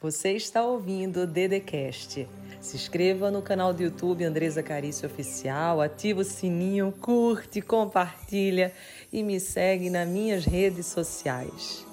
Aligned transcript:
Você 0.00 0.34
está 0.34 0.62
ouvindo 0.62 1.22
o 1.22 1.26
Dedecast. 1.26 2.28
Se 2.60 2.76
inscreva 2.76 3.32
no 3.32 3.42
canal 3.42 3.74
do 3.74 3.82
YouTube 3.82 4.22
Andresa 4.22 4.62
Carício 4.62 5.08
Oficial, 5.08 5.80
ativa 5.80 6.20
o 6.20 6.24
sininho, 6.24 6.94
curte, 7.00 7.60
compartilha 7.60 8.72
e 9.12 9.24
me 9.24 9.40
segue 9.40 9.90
nas 9.90 10.08
minhas 10.08 10.44
redes 10.44 10.86
sociais. 10.86 11.84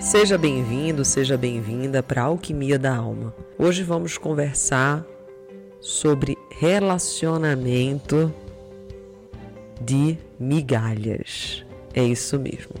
Seja 0.00 0.36
bem-vindo, 0.36 1.04
seja 1.04 1.36
bem-vinda 1.36 2.02
para 2.02 2.22
a 2.22 2.24
Alquimia 2.24 2.76
da 2.76 2.96
Alma. 2.96 3.32
Hoje 3.56 3.84
vamos 3.84 4.18
conversar 4.18 5.04
sobre 5.80 6.36
relacionamento 6.50 8.34
de 9.84 10.18
migalhas. 10.38 11.64
É 11.92 12.02
isso 12.02 12.38
mesmo. 12.38 12.74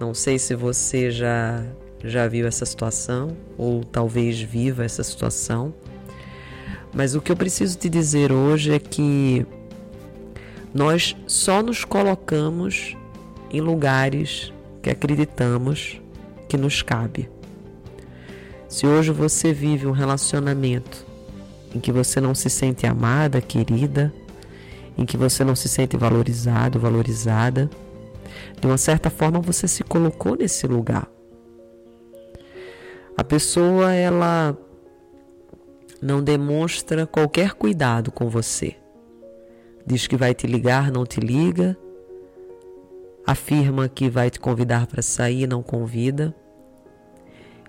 Não 0.00 0.14
sei 0.14 0.38
se 0.38 0.54
você 0.54 1.10
já 1.10 1.64
já 2.04 2.28
viu 2.28 2.46
essa 2.46 2.64
situação 2.64 3.36
ou 3.56 3.82
talvez 3.82 4.40
viva 4.40 4.84
essa 4.84 5.02
situação, 5.02 5.74
mas 6.94 7.14
o 7.14 7.20
que 7.20 7.32
eu 7.32 7.36
preciso 7.36 7.76
te 7.76 7.88
dizer 7.88 8.30
hoje 8.30 8.72
é 8.72 8.78
que 8.78 9.44
nós 10.72 11.16
só 11.26 11.62
nos 11.62 11.84
colocamos 11.84 12.96
em 13.50 13.60
lugares 13.60 14.52
que 14.82 14.90
acreditamos 14.90 16.00
que 16.48 16.56
nos 16.56 16.82
cabe. 16.82 17.28
Se 18.68 18.86
hoje 18.86 19.10
você 19.10 19.52
vive 19.52 19.86
um 19.86 19.92
relacionamento 19.92 21.06
em 21.74 21.80
que 21.80 21.90
você 21.90 22.20
não 22.20 22.34
se 22.34 22.48
sente 22.48 22.86
amada, 22.86 23.40
querida, 23.40 24.12
em 24.98 25.06
que 25.06 25.16
você 25.16 25.44
não 25.44 25.54
se 25.54 25.68
sente 25.68 25.96
valorizado, 25.96 26.80
valorizada, 26.80 27.70
de 28.60 28.66
uma 28.66 28.76
certa 28.76 29.08
forma 29.08 29.40
você 29.40 29.68
se 29.68 29.84
colocou 29.84 30.36
nesse 30.36 30.66
lugar. 30.66 31.08
A 33.16 33.22
pessoa 33.22 33.94
ela 33.94 34.58
não 36.02 36.22
demonstra 36.22 37.06
qualquer 37.06 37.52
cuidado 37.54 38.10
com 38.10 38.28
você. 38.28 38.76
Diz 39.86 40.06
que 40.06 40.16
vai 40.16 40.34
te 40.34 40.46
ligar, 40.46 40.90
não 40.90 41.06
te 41.06 41.20
liga. 41.20 41.76
Afirma 43.24 43.88
que 43.88 44.10
vai 44.10 44.30
te 44.30 44.40
convidar 44.40 44.86
para 44.86 45.02
sair, 45.02 45.46
não 45.46 45.62
convida. 45.62 46.34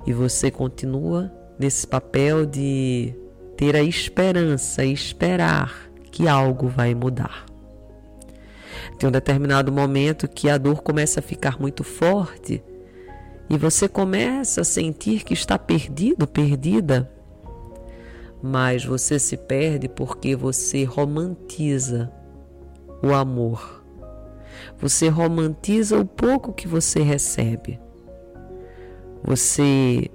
E 0.05 0.13
você 0.13 0.49
continua 0.49 1.31
nesse 1.59 1.85
papel 1.85 2.45
de 2.45 3.13
ter 3.57 3.75
a 3.75 3.83
esperança, 3.83 4.85
esperar 4.85 5.88
que 6.09 6.27
algo 6.27 6.67
vai 6.67 6.93
mudar. 6.93 7.45
Tem 8.97 9.07
um 9.07 9.11
determinado 9.11 9.71
momento 9.71 10.27
que 10.27 10.49
a 10.49 10.57
dor 10.57 10.81
começa 10.81 11.19
a 11.19 11.23
ficar 11.23 11.59
muito 11.59 11.83
forte 11.83 12.61
e 13.49 13.57
você 13.57 13.87
começa 13.87 14.61
a 14.61 14.65
sentir 14.65 15.23
que 15.23 15.33
está 15.33 15.57
perdido, 15.57 16.27
perdida. 16.27 17.09
Mas 18.41 18.85
você 18.85 19.17
se 19.17 19.35
perde 19.35 19.89
porque 19.89 20.35
você 20.35 20.83
romantiza 20.83 22.11
o 23.01 23.13
amor. 23.13 23.83
Você 24.77 25.07
romantiza 25.07 25.97
o 25.97 26.05
pouco 26.05 26.53
que 26.53 26.67
você 26.67 27.01
recebe. 27.01 27.79
Você 29.23 30.09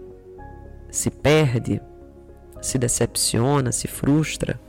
se 0.90 1.10
perde, 1.10 1.82
se 2.62 2.78
decepciona, 2.78 3.72
se 3.72 3.88
frustra 3.88 4.60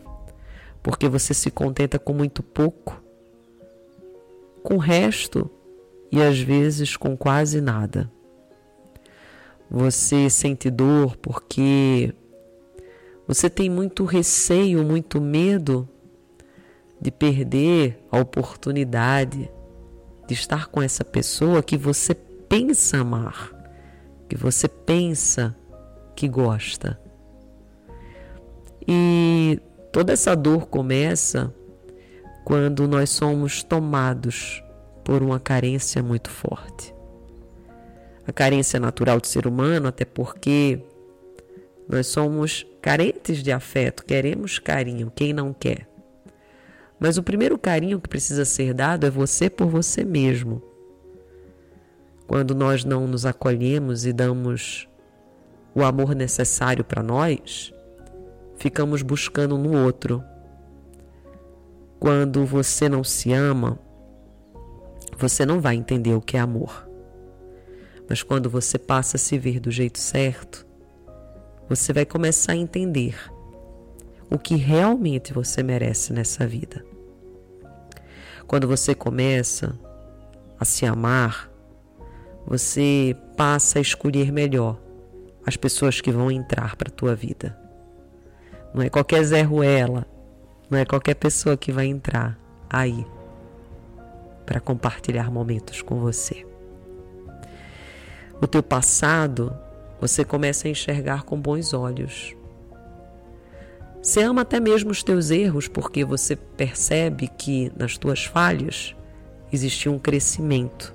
porque 0.85 1.09
você 1.09 1.33
se 1.33 1.49
contenta 1.49 1.97
com 1.97 2.13
muito 2.13 2.43
pouco, 2.43 3.01
com 4.61 4.75
o 4.75 4.77
resto 4.77 5.49
e 6.11 6.21
às 6.21 6.37
vezes 6.37 6.95
com 6.95 7.17
quase 7.17 7.59
nada. 7.59 8.07
Você 9.67 10.29
sente 10.29 10.69
dor 10.69 11.17
porque 11.17 12.13
você 13.27 13.49
tem 13.49 13.67
muito 13.67 14.05
receio, 14.05 14.83
muito 14.83 15.19
medo 15.19 15.89
de 17.01 17.09
perder 17.09 17.99
a 18.11 18.19
oportunidade 18.19 19.49
de 20.27 20.33
estar 20.35 20.67
com 20.67 20.83
essa 20.83 21.03
pessoa 21.03 21.63
que 21.63 21.77
você 21.77 22.13
pensa 22.13 22.97
amar, 22.97 23.51
que 24.29 24.37
você 24.37 24.67
pensa 24.67 25.57
que 26.15 26.27
gosta. 26.27 27.01
E 28.87 29.59
Toda 29.95 30.11
essa 30.11 30.35
dor 30.35 30.67
começa 30.67 31.55
quando 32.43 32.85
nós 32.85 33.09
somos 33.09 33.63
tomados 33.63 34.61
por 35.05 35.23
uma 35.23 35.39
carência 35.39 36.03
muito 36.03 36.29
forte. 36.29 36.93
A 38.27 38.33
carência 38.33 38.77
natural 38.77 39.21
do 39.21 39.27
ser 39.27 39.47
humano, 39.47 39.87
até 39.87 40.03
porque 40.03 40.81
nós 41.87 42.07
somos 42.07 42.67
carentes 42.81 43.41
de 43.41 43.53
afeto, 43.53 44.03
queremos 44.03 44.59
carinho, 44.59 45.09
quem 45.15 45.31
não 45.31 45.53
quer? 45.53 45.87
Mas 46.99 47.17
o 47.17 47.23
primeiro 47.23 47.57
carinho 47.57 48.01
que 48.01 48.09
precisa 48.09 48.43
ser 48.43 48.73
dado 48.73 49.07
é 49.07 49.09
você 49.09 49.49
por 49.49 49.67
você 49.67 50.03
mesmo. 50.03 50.61
Quando 52.27 52.53
nós 52.53 52.83
não 52.83 53.07
nos 53.07 53.25
acolhemos 53.25 54.05
e 54.05 54.11
damos 54.11 54.89
o 55.73 55.85
amor 55.85 56.13
necessário 56.13 56.83
para 56.83 57.01
nós, 57.01 57.73
ficamos 58.57 59.01
buscando 59.01 59.57
no 59.57 59.83
outro. 59.83 60.23
Quando 61.99 62.45
você 62.45 62.87
não 62.89 63.03
se 63.03 63.31
ama, 63.33 63.79
você 65.17 65.45
não 65.45 65.61
vai 65.61 65.75
entender 65.75 66.13
o 66.13 66.21
que 66.21 66.37
é 66.37 66.39
amor. 66.39 66.87
Mas 68.07 68.21
quando 68.21 68.49
você 68.49 68.77
passa 68.77 69.17
a 69.17 69.19
se 69.19 69.37
ver 69.37 69.59
do 69.59 69.71
jeito 69.71 69.97
certo, 69.97 70.65
você 71.67 71.91
vai 71.91 72.05
começar 72.05 72.51
a 72.51 72.57
entender 72.57 73.15
o 74.29 74.37
que 74.37 74.55
realmente 74.55 75.33
você 75.33 75.63
merece 75.63 76.13
nessa 76.13 76.45
vida. 76.45 76.85
Quando 78.47 78.67
você 78.67 78.93
começa 78.93 79.77
a 80.59 80.65
se 80.65 80.85
amar, 80.85 81.49
você 82.45 83.15
passa 83.35 83.79
a 83.79 83.81
escolher 83.81 84.31
melhor 84.31 84.79
as 85.45 85.57
pessoas 85.57 85.99
que 85.99 86.11
vão 86.11 86.29
entrar 86.31 86.75
para 86.75 86.89
a 86.89 86.95
tua 86.95 87.15
vida. 87.15 87.64
Não 88.75 88.83
é 88.83 88.89
qualquer 88.89 89.23
Zé 89.23 89.41
Ruela, 89.41 90.05
não 90.69 90.77
é 90.77 90.83
qualquer 90.83 91.13
pessoa 91.13 91.55
que 91.55 91.71
vai 91.71 91.85
entrar 91.85 92.37
aí 92.69 93.07
para 94.45 94.59
compartilhar 94.59 95.31
momentos 95.31 95.81
com 95.81 95.97
você. 96.01 96.45
O 98.41 98.45
teu 98.45 98.61
passado 98.61 99.57
você 100.01 100.25
começa 100.25 100.67
a 100.67 100.71
enxergar 100.71 101.23
com 101.23 101.39
bons 101.39 101.73
olhos. 101.73 102.35
Você 104.03 104.21
ama 104.23 104.41
até 104.41 104.59
mesmo 104.59 104.91
os 104.91 105.01
teus 105.01 105.31
erros 105.31 105.69
porque 105.69 106.03
você 106.03 106.35
percebe 106.35 107.29
que 107.29 107.71
nas 107.77 107.97
tuas 107.97 108.25
falhas 108.25 108.93
existe 109.53 109.87
um 109.87 109.97
crescimento. 109.97 110.93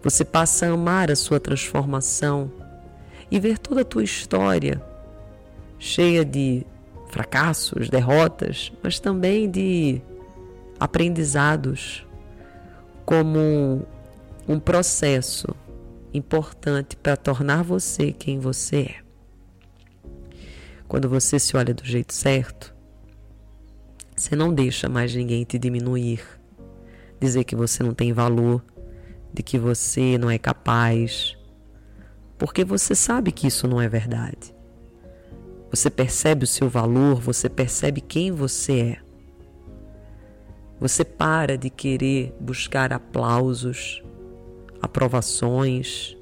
Você 0.00 0.24
passa 0.24 0.66
a 0.66 0.70
amar 0.70 1.10
a 1.10 1.16
sua 1.16 1.40
transformação 1.40 2.52
e 3.28 3.40
ver 3.40 3.58
toda 3.58 3.80
a 3.80 3.84
tua 3.84 4.04
história 4.04 4.91
cheia 5.82 6.24
de 6.24 6.64
fracassos, 7.08 7.90
derrotas, 7.90 8.72
mas 8.84 9.00
também 9.00 9.50
de 9.50 10.00
aprendizados, 10.78 12.06
como 13.04 13.84
um 14.46 14.60
processo 14.60 15.48
importante 16.14 16.96
para 16.96 17.16
tornar 17.16 17.64
você 17.64 18.12
quem 18.12 18.38
você 18.38 18.76
é. 18.76 18.94
Quando 20.86 21.08
você 21.08 21.36
se 21.36 21.56
olha 21.56 21.74
do 21.74 21.84
jeito 21.84 22.14
certo, 22.14 22.72
você 24.14 24.36
não 24.36 24.54
deixa 24.54 24.88
mais 24.88 25.12
ninguém 25.12 25.42
te 25.42 25.58
diminuir, 25.58 26.22
dizer 27.20 27.42
que 27.42 27.56
você 27.56 27.82
não 27.82 27.92
tem 27.92 28.12
valor, 28.12 28.64
de 29.34 29.42
que 29.42 29.58
você 29.58 30.16
não 30.16 30.30
é 30.30 30.38
capaz, 30.38 31.36
porque 32.38 32.64
você 32.64 32.94
sabe 32.94 33.32
que 33.32 33.48
isso 33.48 33.66
não 33.66 33.80
é 33.80 33.88
verdade. 33.88 34.61
Você 35.72 35.88
percebe 35.88 36.44
o 36.44 36.46
seu 36.46 36.68
valor, 36.68 37.18
você 37.18 37.48
percebe 37.48 38.02
quem 38.02 38.30
você 38.30 38.80
é. 38.80 38.98
Você 40.78 41.02
para 41.02 41.56
de 41.56 41.70
querer 41.70 42.34
buscar 42.38 42.92
aplausos, 42.92 44.02
aprovações, 44.82 46.14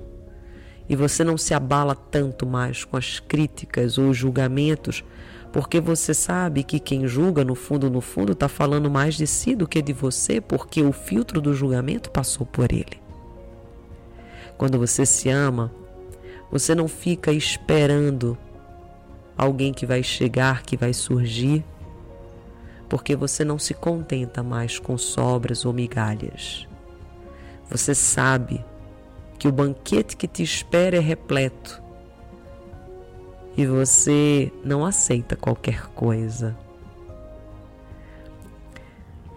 e 0.89 0.95
você 0.95 1.25
não 1.25 1.37
se 1.37 1.53
abala 1.53 1.97
tanto 1.97 2.47
mais 2.47 2.85
com 2.85 2.97
as 2.97 3.19
críticas 3.19 3.99
ou 3.99 4.11
os 4.11 4.17
julgamentos, 4.17 5.03
porque 5.53 5.81
você 5.81 6.15
sabe 6.15 6.63
que 6.63 6.79
quem 6.79 7.09
julga, 7.09 7.45
no 7.45 7.57
fundo, 7.57 7.91
no 7.91 8.01
fundo, 8.01 8.33
está 8.33 8.49
falando 8.49 8.89
mais 8.89 9.17
de 9.17 9.27
si 9.27 9.57
do 9.57 9.67
que 9.67 9.83
de 9.83 9.93
você, 9.93 10.41
porque 10.41 10.81
o 10.81 10.93
filtro 10.93 11.41
do 11.41 11.53
julgamento 11.55 12.09
passou 12.09 12.47
por 12.47 12.71
ele. 12.71 13.03
Quando 14.57 14.79
você 14.79 15.05
se 15.05 15.29
ama, 15.29 15.75
você 16.53 16.73
não 16.73 16.87
fica 16.87 17.33
esperando 17.33 18.39
alguém 19.45 19.73
que 19.73 19.87
vai 19.87 20.03
chegar, 20.03 20.63
que 20.63 20.77
vai 20.77 20.93
surgir. 20.93 21.65
porque 22.91 23.15
você 23.15 23.45
não 23.45 23.57
se 23.57 23.73
contenta 23.73 24.43
mais 24.43 24.81
com 24.81 24.99
sobras 24.99 25.65
ou 25.65 25.73
migalhas. 25.73 26.67
Você 27.71 27.95
sabe 27.95 28.65
que 29.39 29.47
o 29.47 29.53
banquete 29.53 30.17
que 30.17 30.27
te 30.27 30.43
espera 30.43 30.97
é 30.97 31.01
repleto 31.01 31.81
e 33.57 33.65
você 33.65 34.53
não 34.65 34.85
aceita 34.85 35.37
qualquer 35.37 35.87
coisa. 35.95 36.57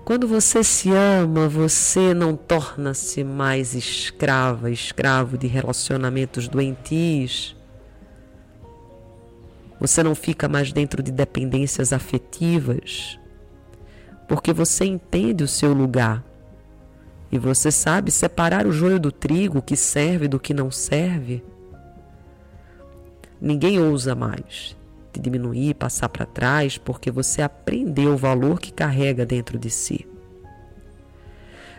Quando 0.03 0.27
você 0.27 0.63
se 0.63 0.89
ama, 0.91 1.47
você 1.47 2.11
não 2.13 2.35
torna-se 2.35 3.23
mais 3.23 3.75
escrava, 3.75 4.71
escravo 4.71 5.37
de 5.37 5.45
relacionamentos 5.45 6.47
doentios. 6.47 7.55
Você 9.83 10.01
não 10.01 10.15
fica 10.15 10.47
mais 10.47 10.71
dentro 10.71 11.03
de 11.03 11.11
dependências 11.11 11.91
afetivas, 11.91 13.19
porque 14.29 14.53
você 14.53 14.85
entende 14.85 15.43
o 15.43 15.47
seu 15.47 15.73
lugar 15.73 16.23
e 17.29 17.37
você 17.37 17.69
sabe 17.69 18.09
separar 18.09 18.65
o 18.65 18.71
joio 18.71 18.97
do 18.97 19.11
trigo, 19.11 19.57
o 19.57 19.61
que 19.61 19.75
serve 19.75 20.29
do 20.29 20.39
que 20.39 20.53
não 20.53 20.71
serve. 20.71 21.43
Ninguém 23.41 23.77
ousa 23.77 24.15
mais 24.15 24.73
de 25.11 25.19
diminuir, 25.19 25.73
passar 25.73 26.07
para 26.07 26.25
trás, 26.25 26.77
porque 26.77 27.11
você 27.11 27.41
aprendeu 27.41 28.13
o 28.13 28.17
valor 28.17 28.61
que 28.61 28.71
carrega 28.71 29.25
dentro 29.25 29.59
de 29.59 29.69
si. 29.69 30.07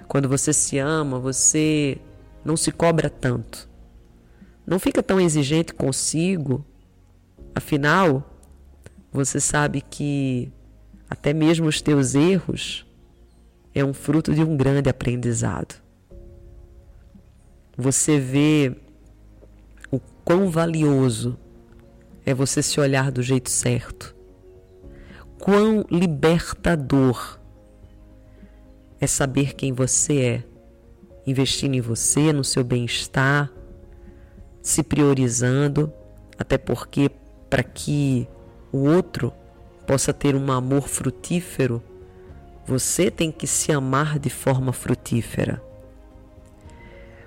Quando 0.06 0.28
você 0.28 0.52
se 0.52 0.76
ama, 0.76 1.18
você 1.18 1.96
não 2.44 2.54
se 2.54 2.70
cobra 2.70 3.08
tanto. 3.08 3.66
Não 4.66 4.78
fica 4.78 5.02
tão 5.02 5.18
exigente 5.18 5.72
consigo. 5.72 6.62
Afinal, 7.54 8.28
você 9.12 9.38
sabe 9.38 9.80
que 9.80 10.52
até 11.08 11.32
mesmo 11.32 11.68
os 11.68 11.80
teus 11.80 12.14
erros 12.14 12.84
é 13.74 13.84
um 13.84 13.94
fruto 13.94 14.34
de 14.34 14.42
um 14.42 14.56
grande 14.56 14.88
aprendizado. 14.88 15.76
Você 17.76 18.18
vê 18.18 18.76
o 19.90 20.00
quão 20.24 20.48
valioso 20.48 21.38
é 22.26 22.34
você 22.34 22.62
se 22.62 22.80
olhar 22.80 23.12
do 23.12 23.22
jeito 23.22 23.50
certo. 23.50 24.14
Quão 25.38 25.84
libertador 25.90 27.38
é 29.00 29.06
saber 29.06 29.54
quem 29.54 29.72
você 29.72 30.20
é, 30.20 30.44
investindo 31.26 31.74
em 31.74 31.80
você, 31.80 32.32
no 32.32 32.42
seu 32.42 32.64
bem-estar, 32.64 33.52
se 34.62 34.82
priorizando, 34.82 35.92
até 36.38 36.56
porque 36.56 37.10
para 37.54 37.62
que 37.62 38.26
o 38.72 38.78
outro 38.78 39.32
possa 39.86 40.12
ter 40.12 40.34
um 40.34 40.50
amor 40.50 40.88
frutífero, 40.88 41.80
você 42.66 43.12
tem 43.12 43.30
que 43.30 43.46
se 43.46 43.70
amar 43.70 44.18
de 44.18 44.28
forma 44.28 44.72
frutífera. 44.72 45.62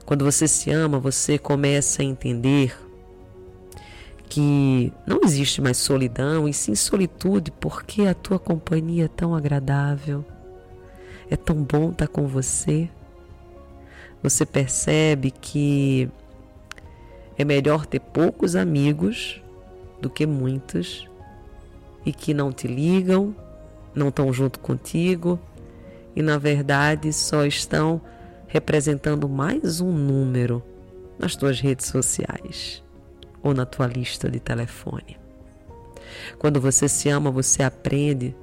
Quando 0.05 0.25
você 0.25 0.45
se 0.45 0.69
ama, 0.69 0.99
você 0.99 1.37
começa 1.37 2.01
a 2.01 2.05
entender 2.05 2.77
que 4.27 4.91
não 5.05 5.21
existe 5.23 5.61
mais 5.61 5.77
solidão 5.77 6.45
e 6.45 6.53
sim 6.53 6.75
solitude, 6.75 7.49
porque 7.49 8.01
a 8.01 8.13
tua 8.13 8.37
companhia 8.37 9.05
é 9.05 9.07
tão 9.07 9.33
agradável, 9.33 10.25
é 11.29 11.37
tão 11.37 11.63
bom 11.63 11.91
estar 11.91 12.09
com 12.09 12.27
você. 12.27 12.89
Você 14.21 14.45
percebe 14.45 15.31
que 15.31 16.09
é 17.37 17.45
melhor 17.45 17.85
ter 17.85 18.01
poucos 18.01 18.57
amigos 18.57 19.41
do 20.01 20.09
que 20.09 20.25
muitos 20.25 21.07
e 22.05 22.13
que 22.13 22.33
não 22.33 22.51
te 22.51 22.67
ligam, 22.67 23.35
não 23.93 24.09
estão 24.09 24.31
junto 24.31 24.59
contigo 24.59 25.39
e 26.15 26.21
na 26.21 26.37
verdade 26.37 27.11
só 27.11 27.45
estão 27.45 28.01
representando 28.47 29.27
mais 29.27 29.81
um 29.81 29.91
número 29.91 30.63
nas 31.19 31.35
tuas 31.35 31.59
redes 31.59 31.87
sociais 31.87 32.83
ou 33.41 33.53
na 33.53 33.65
tua 33.65 33.87
lista 33.87 34.29
de 34.29 34.39
telefone. 34.39 35.17
Quando 36.37 36.61
você 36.61 36.87
se 36.87 37.09
ama, 37.09 37.29
você 37.29 37.63
aprende 37.63 38.35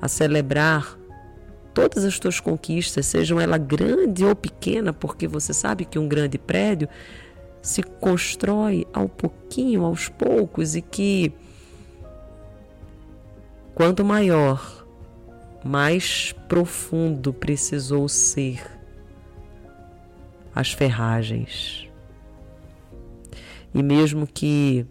a 0.00 0.08
celebrar 0.08 0.98
todas 1.74 2.04
as 2.04 2.18
tuas 2.18 2.40
conquistas, 2.40 3.06
sejam 3.06 3.40
elas 3.40 3.60
grande 3.60 4.24
ou 4.24 4.34
pequena, 4.34 4.92
porque 4.92 5.26
você 5.26 5.52
sabe 5.52 5.84
que 5.84 5.98
um 5.98 6.08
grande 6.08 6.38
prédio 6.38 6.88
se 7.62 7.82
constrói 7.82 8.86
ao 8.92 9.08
pouquinho, 9.08 9.84
aos 9.84 10.08
poucos, 10.08 10.74
e 10.74 10.82
que 10.82 11.32
quanto 13.74 14.04
maior, 14.04 14.84
mais 15.64 16.32
profundo 16.48 17.32
precisou 17.32 18.08
ser 18.08 18.60
as 20.52 20.72
ferragens. 20.72 21.88
E 23.72 23.82
mesmo 23.82 24.26
que 24.26 24.84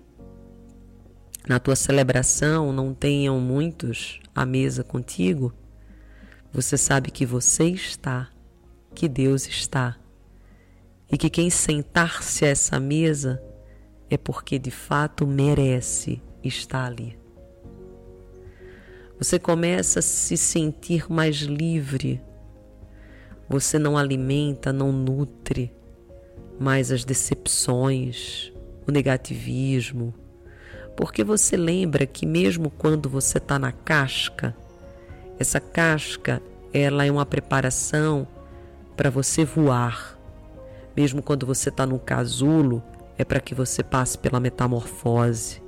na 1.47 1.59
tua 1.59 1.75
celebração 1.75 2.71
não 2.71 2.93
tenham 2.93 3.39
muitos 3.39 4.21
à 4.33 4.45
mesa 4.45 4.83
contigo, 4.83 5.53
você 6.53 6.77
sabe 6.77 7.11
que 7.11 7.25
você 7.25 7.65
está, 7.65 8.29
que 8.95 9.07
Deus 9.07 9.47
está, 9.47 9.97
e 11.11 11.17
que 11.17 11.29
quem 11.29 11.49
sentar-se 11.49 12.45
a 12.45 12.49
essa 12.49 12.79
mesa 12.79 13.41
é 14.09 14.17
porque 14.17 14.57
de 14.57 14.71
fato 14.71 15.27
merece 15.27 16.21
estar 16.43 16.85
ali. 16.85 17.17
Você 19.17 19.37
começa 19.37 19.99
a 19.99 20.01
se 20.01 20.35
sentir 20.35 21.11
mais 21.11 21.37
livre. 21.37 22.21
Você 23.47 23.77
não 23.77 23.97
alimenta, 23.97 24.73
não 24.73 24.91
nutre 24.91 25.71
mais 26.59 26.91
as 26.91 27.03
decepções, 27.03 28.51
o 28.87 28.91
negativismo, 28.91 30.13
porque 30.95 31.23
você 31.23 31.57
lembra 31.57 32.05
que 32.05 32.25
mesmo 32.25 32.69
quando 32.69 33.09
você 33.09 33.37
está 33.37 33.57
na 33.57 33.71
casca, 33.71 34.55
essa 35.39 35.59
casca 35.59 36.41
ela 36.73 37.05
é 37.05 37.11
uma 37.11 37.25
preparação 37.25 38.27
para 38.95 39.09
você 39.09 39.43
voar. 39.43 40.20
Mesmo 41.01 41.23
quando 41.23 41.45
você 41.45 41.69
está 41.69 41.85
no 41.85 41.97
casulo, 41.97 42.83
é 43.17 43.25
para 43.25 43.39
que 43.39 43.55
você 43.55 43.83
passe 43.83 44.17
pela 44.17 44.39
metamorfose. 44.39 45.61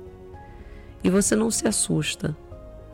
E 1.02 1.10
você 1.10 1.34
não 1.34 1.50
se 1.50 1.66
assusta 1.66 2.36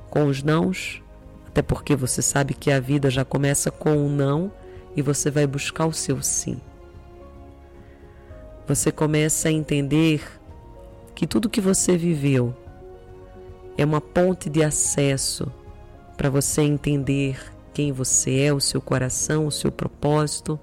com 0.09 0.25
os 0.27 0.43
nãos, 0.43 1.03
até 1.47 1.63
porque 1.63 1.95
você 1.95 2.23
sabe 2.23 2.55
que 2.55 2.73
a 2.73 2.81
vida 2.81 3.11
já 3.11 3.25
começa 3.25 3.71
com 3.71 3.91
um 3.91 4.09
não 4.09 4.51
e 4.97 5.03
você 5.03 5.31
vai 5.31 5.47
buscar 5.47 5.87
o 5.87 5.93
seu 5.93 6.23
sim 6.23 6.61
você 8.71 8.93
começa 8.93 9.49
a 9.49 9.53
entender 9.53 10.23
que 11.13 11.27
tudo 11.27 11.51
que 11.51 11.61
você 11.61 11.97
viveu 11.97 12.55
é 13.77 13.85
uma 13.85 14.01
ponte 14.01 14.49
de 14.49 14.63
acesso 14.63 15.53
para 16.17 16.31
você 16.31 16.63
entender 16.63 17.37
quem 17.75 17.91
você 17.91 18.43
é, 18.43 18.53
o 18.53 18.61
seu 18.61 18.81
coração, 18.81 19.49
o 19.49 19.51
seu 19.51 19.73
propósito. 19.73 20.57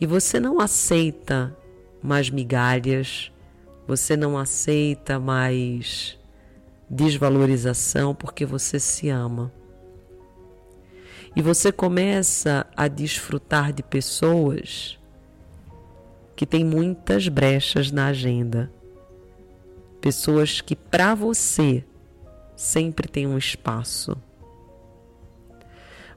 E 0.00 0.06
você 0.06 0.40
não 0.40 0.60
aceita 0.60 1.56
mais 2.02 2.28
migalhas, 2.30 3.30
você 3.86 4.16
não 4.16 4.36
aceita 4.36 5.18
mais 5.18 6.18
desvalorização 6.88 8.14
porque 8.14 8.44
você 8.44 8.78
se 8.78 9.08
ama. 9.08 9.52
E 11.34 11.40
você 11.40 11.72
começa 11.72 12.66
a 12.76 12.88
desfrutar 12.88 13.72
de 13.72 13.82
pessoas 13.82 14.98
que 16.36 16.44
tem 16.44 16.64
muitas 16.64 17.28
brechas 17.28 17.90
na 17.90 18.08
agenda. 18.08 18.70
Pessoas 20.00 20.60
que 20.60 20.76
para 20.76 21.14
você 21.14 21.84
sempre 22.54 23.08
tem 23.08 23.26
um 23.26 23.38
espaço. 23.38 24.16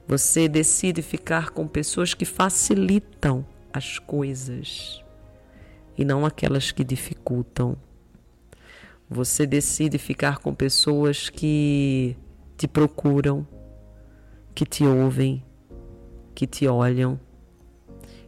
Você 0.06 0.48
decide 0.48 1.00
ficar 1.00 1.50
com 1.50 1.66
pessoas 1.66 2.12
que 2.12 2.24
facilitam 2.24 3.44
as 3.76 3.98
coisas 3.98 5.04
e 5.96 6.04
não 6.04 6.24
aquelas 6.24 6.72
que 6.72 6.82
dificultam. 6.82 7.76
Você 9.08 9.46
decide 9.46 9.98
ficar 9.98 10.38
com 10.38 10.54
pessoas 10.54 11.28
que 11.28 12.16
te 12.56 12.66
procuram, 12.66 13.46
que 14.54 14.64
te 14.64 14.84
ouvem, 14.84 15.44
que 16.34 16.46
te 16.46 16.66
olham, 16.66 17.20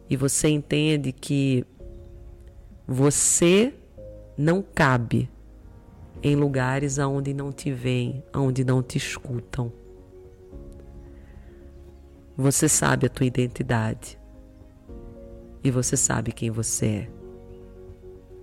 e 0.09 0.15
você 0.15 0.49
entende 0.49 1.11
que 1.11 1.65
você 2.87 3.73
não 4.37 4.61
cabe 4.61 5.29
em 6.21 6.35
lugares 6.35 6.99
aonde 6.99 7.33
não 7.33 7.51
te 7.51 7.71
veem, 7.71 8.23
aonde 8.33 8.63
não 8.63 8.81
te 8.81 8.97
escutam. 8.97 9.71
Você 12.35 12.69
sabe 12.69 13.05
a 13.05 13.09
tua 13.09 13.25
identidade. 13.25 14.18
E 15.63 15.69
você 15.71 15.97
sabe 15.97 16.31
quem 16.31 16.49
você 16.49 16.85
é. 16.85 17.09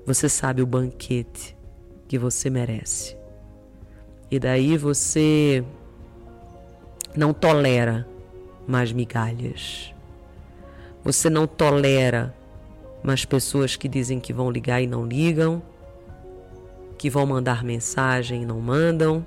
Você 0.04 0.28
sabe 0.28 0.62
o 0.62 0.66
banquete 0.66 1.56
que 2.06 2.18
você 2.18 2.48
merece. 2.50 3.16
E 4.30 4.38
daí 4.38 4.76
você 4.76 5.64
não 7.16 7.32
tolera 7.32 8.06
mais 8.66 8.92
migalhas. 8.92 9.94
Você 11.02 11.30
não 11.30 11.46
tolera 11.46 12.34
mais 13.02 13.24
pessoas 13.24 13.76
que 13.76 13.88
dizem 13.88 14.18
que 14.18 14.32
vão 14.32 14.50
ligar 14.50 14.82
e 14.82 14.86
não 14.86 15.06
ligam, 15.06 15.62
que 16.98 17.08
vão 17.08 17.24
mandar 17.24 17.62
mensagem 17.62 18.42
e 18.42 18.46
não 18.46 18.60
mandam, 18.60 19.24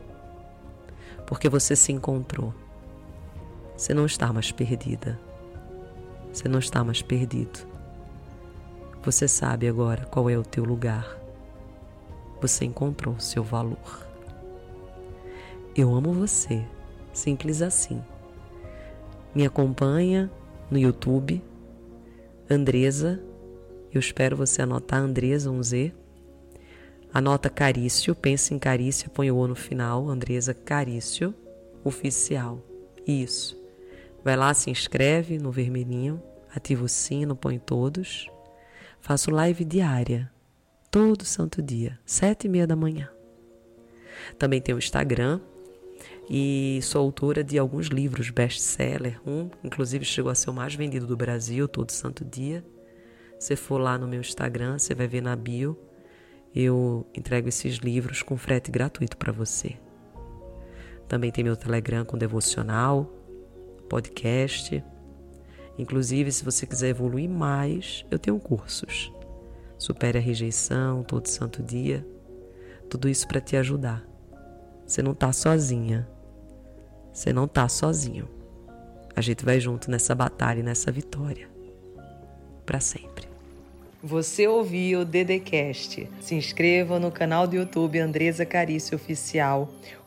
porque 1.26 1.48
você 1.48 1.76
se 1.76 1.92
encontrou. 1.92 2.54
Você 3.78 3.94
não 3.94 4.06
está 4.06 4.34
mais 4.34 4.52
perdida. 4.52 5.18
Você 6.34 6.50
não 6.50 6.60
está 6.60 6.84
mais 6.84 7.02
perdido. 7.02 7.69
Você 9.10 9.28
sabe 9.28 9.68
agora 9.68 10.06
qual 10.06 10.30
é 10.30 10.38
o 10.38 10.44
teu 10.44 10.64
lugar. 10.64 11.20
Você 12.40 12.64
encontrou 12.64 13.16
o 13.16 13.20
seu 13.20 13.44
valor. 13.44 14.08
Eu 15.76 15.96
amo 15.96 16.14
você, 16.14 16.64
simples 17.12 17.64
assim. 17.64 18.04
Me 19.34 19.48
acompanha 19.48 20.30
no 20.70 20.78
YouTube, 20.78 21.42
Andresa. 22.48 23.20
Eu 23.92 23.98
espero 23.98 24.38
você 24.38 24.62
anotar 24.62 25.00
Andresa, 25.00 25.50
um 25.50 25.64
Z. 25.64 25.92
Anota 27.12 27.50
Carício, 27.50 28.14
pensa 28.14 28.54
em 28.54 28.60
Carício, 28.60 29.10
põe 29.10 29.32
o 29.32 29.38
O 29.38 29.48
no 29.48 29.56
final, 29.56 30.08
Andresa 30.08 30.54
Carício, 30.54 31.34
oficial. 31.84 32.62
Isso. 33.08 33.60
Vai 34.24 34.38
lá, 34.38 34.54
se 34.54 34.70
inscreve 34.70 35.40
no 35.40 35.52
vermelhinho, 35.52 36.22
ativa 36.56 36.86
o 36.86 36.88
sino, 36.88 37.36
põe 37.36 37.58
todos. 37.58 38.30
Faço 39.02 39.32
live 39.32 39.66
diária, 39.66 40.32
todo 40.92 41.26
santo 41.26 41.62
dia, 41.62 41.98
sete 42.06 42.46
e 42.46 42.50
meia 42.50 42.68
da 42.68 42.76
manhã. 42.76 43.10
Também 44.38 44.62
tem 44.62 44.76
o 44.76 44.78
Instagram 44.78 45.40
e 46.30 46.80
sou 46.84 47.02
autora 47.02 47.44
de 47.44 47.58
alguns 47.58 47.88
livros 47.88 48.30
best-seller. 48.30 49.20
Um, 49.28 49.50
inclusive, 49.64 50.06
chegou 50.06 50.32
a 50.32 50.36
ser 50.36 50.50
o 50.50 50.54
mais 50.54 50.76
vendido 50.76 51.08
do 51.08 51.18
Brasil, 51.18 51.68
todo 51.68 51.92
santo 51.92 52.24
dia. 52.24 52.64
Se 53.40 53.56
for 53.56 53.80
lá 53.80 53.98
no 53.98 54.08
meu 54.08 54.20
Instagram, 54.20 54.78
você 54.78 54.94
vai 54.94 55.08
ver 55.08 55.22
na 55.22 55.36
bio. 55.36 55.78
Eu 56.54 57.08
entrego 57.16 57.48
esses 57.48 57.78
livros 57.78 58.22
com 58.22 58.38
frete 58.38 58.70
gratuito 58.70 59.18
para 59.18 59.32
você. 59.32 59.78
Também 61.08 61.32
tem 61.32 61.44
meu 61.44 61.56
Telegram 61.56 62.06
com 62.06 62.18
devocional, 62.18 63.06
podcast. 63.90 64.84
Inclusive, 65.80 66.30
se 66.30 66.44
você 66.44 66.66
quiser 66.66 66.90
evoluir 66.90 67.30
mais, 67.30 68.06
eu 68.12 68.20
tenho 68.20 68.38
cursos. 68.38 69.14
Supere 69.78 70.18
a 70.18 70.22
rejeição, 70.22 71.04
todo 71.04 71.26
santo 71.28 71.64
dia. 71.64 72.06
Tudo 72.90 73.08
isso 73.08 73.26
para 73.26 73.40
te 73.40 73.56
ajudar. 73.56 74.06
Você 74.86 75.02
não 75.02 75.14
está 75.14 75.32
sozinha. 75.32 76.06
Você 77.14 77.32
não 77.32 77.46
está 77.46 77.70
sozinho. 77.70 78.28
A 79.16 79.22
gente 79.22 79.46
vai 79.46 79.58
junto 79.62 79.90
nessa 79.90 80.14
batalha 80.14 80.60
e 80.60 80.64
nessa 80.64 80.92
vitória. 80.92 81.48
Para 82.66 82.82
sempre. 82.82 83.30
Você 84.04 84.48
ouviu 84.50 85.00
o 85.00 85.06
Dedecast. 85.06 86.10
Se 86.20 86.36
inscreva 86.36 87.00
no 87.00 87.10
canal 87.10 87.48
do 87.48 87.56
YouTube 87.56 88.00
Andresa 88.00 88.46
Carício 88.46 88.98
Oficial 88.98 89.72